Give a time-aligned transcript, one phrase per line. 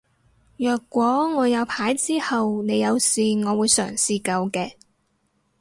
[0.57, 1.05] 若果
[1.35, 4.71] 我有牌之後你有事我會嘗試救嘅